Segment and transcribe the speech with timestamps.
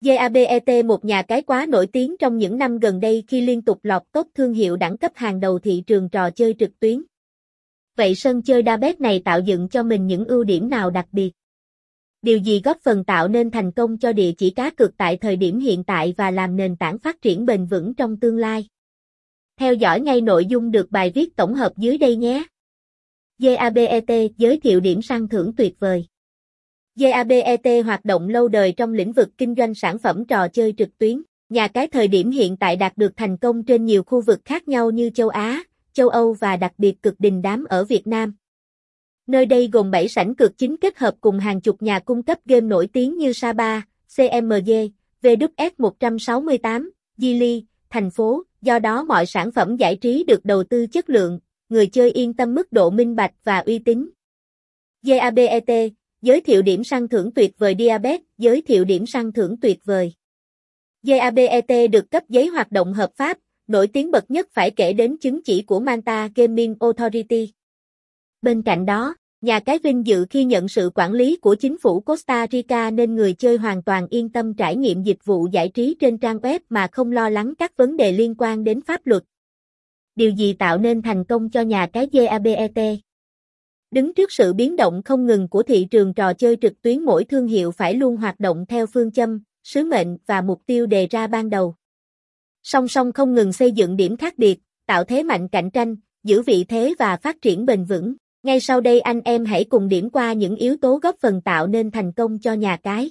[0.00, 3.78] GABET một nhà cái quá nổi tiếng trong những năm gần đây khi liên tục
[3.82, 7.02] lọt tốt thương hiệu đẳng cấp hàng đầu thị trường trò chơi trực tuyến.
[7.96, 11.06] Vậy sân chơi đa bet này tạo dựng cho mình những ưu điểm nào đặc
[11.12, 11.30] biệt?
[12.22, 15.36] Điều gì góp phần tạo nên thành công cho địa chỉ cá cược tại thời
[15.36, 18.66] điểm hiện tại và làm nền tảng phát triển bền vững trong tương lai?
[19.56, 22.44] Theo dõi ngay nội dung được bài viết tổng hợp dưới đây nhé.
[23.38, 26.06] GABET giới thiệu điểm săn thưởng tuyệt vời.
[26.98, 30.98] Gabet hoạt động lâu đời trong lĩnh vực kinh doanh sản phẩm trò chơi trực
[30.98, 31.22] tuyến.
[31.48, 34.68] Nhà cái thời điểm hiện tại đạt được thành công trên nhiều khu vực khác
[34.68, 38.34] nhau như châu Á, châu Âu và đặc biệt cực đình đám ở Việt Nam.
[39.26, 42.38] Nơi đây gồm 7 sảnh cược chính kết hợp cùng hàng chục nhà cung cấp
[42.46, 43.82] game nổi tiếng như Saba,
[44.16, 44.70] CMG,
[45.22, 51.10] VWS168, Gili, thành phố, do đó mọi sản phẩm giải trí được đầu tư chất
[51.10, 54.10] lượng, người chơi yên tâm mức độ minh bạch và uy tín.
[55.02, 59.78] Gabet giới thiệu điểm săn thưởng tuyệt vời Diabet, giới thiệu điểm săn thưởng tuyệt
[59.84, 60.12] vời.
[61.02, 65.16] GABET được cấp giấy hoạt động hợp pháp, nổi tiếng bậc nhất phải kể đến
[65.18, 67.52] chứng chỉ của Manta Gaming Authority.
[68.42, 72.00] Bên cạnh đó, nhà cái vinh dự khi nhận sự quản lý của chính phủ
[72.00, 75.96] Costa Rica nên người chơi hoàn toàn yên tâm trải nghiệm dịch vụ giải trí
[76.00, 79.22] trên trang web mà không lo lắng các vấn đề liên quan đến pháp luật.
[80.16, 83.00] Điều gì tạo nên thành công cho nhà cái GABET?
[83.90, 87.24] Đứng trước sự biến động không ngừng của thị trường trò chơi trực tuyến mỗi
[87.24, 91.06] thương hiệu phải luôn hoạt động theo phương châm, sứ mệnh và mục tiêu đề
[91.06, 91.74] ra ban đầu.
[92.62, 96.42] Song song không ngừng xây dựng điểm khác biệt, tạo thế mạnh cạnh tranh, giữ
[96.42, 98.14] vị thế và phát triển bền vững.
[98.42, 101.66] Ngay sau đây anh em hãy cùng điểm qua những yếu tố góp phần tạo
[101.66, 103.10] nên thành công cho nhà cái.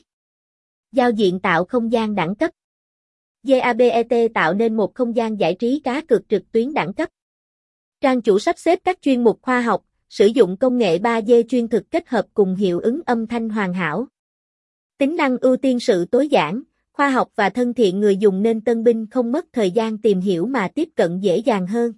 [0.92, 2.52] Giao diện tạo không gian đẳng cấp.
[3.44, 7.10] gabet tạo nên một không gian giải trí cá cược trực tuyến đẳng cấp.
[8.02, 11.68] Trang chủ sắp xếp các chuyên mục khoa học, sử dụng công nghệ 3D chuyên
[11.68, 14.08] thực kết hợp cùng hiệu ứng âm thanh hoàn hảo.
[14.98, 16.62] Tính năng ưu tiên sự tối giản,
[16.94, 20.20] khoa học và thân thiện người dùng nên tân binh không mất thời gian tìm
[20.20, 21.94] hiểu mà tiếp cận dễ dàng hơn.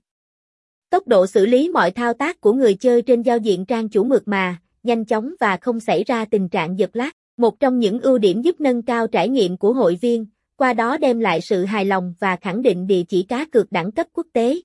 [0.89, 4.03] Tốc độ xử lý mọi thao tác của người chơi trên giao diện trang chủ
[4.03, 7.09] mượt mà, nhanh chóng và không xảy ra tình trạng giật lag.
[7.37, 10.97] Một trong những ưu điểm giúp nâng cao trải nghiệm của hội viên, qua đó
[10.97, 14.27] đem lại sự hài lòng và khẳng định địa chỉ cá cược đẳng cấp quốc
[14.33, 14.61] tế.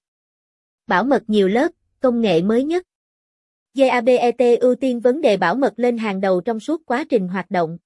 [0.86, 2.86] Bảo mật nhiều lớp, công nghệ mới nhất.
[3.76, 7.50] Gabet ưu tiên vấn đề bảo mật lên hàng đầu trong suốt quá trình hoạt
[7.50, 7.78] động.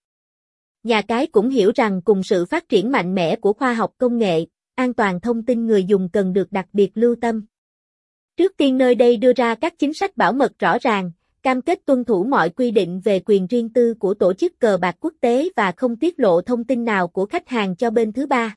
[0.83, 4.19] Nhà cái cũng hiểu rằng cùng sự phát triển mạnh mẽ của khoa học công
[4.19, 7.47] nghệ, an toàn thông tin người dùng cần được đặc biệt lưu tâm.
[8.37, 11.11] Trước tiên nơi đây đưa ra các chính sách bảo mật rõ ràng,
[11.43, 14.79] cam kết tuân thủ mọi quy định về quyền riêng tư của tổ chức cờ
[14.81, 18.13] bạc quốc tế và không tiết lộ thông tin nào của khách hàng cho bên
[18.13, 18.57] thứ ba.